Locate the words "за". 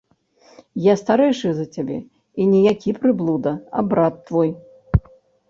1.57-1.65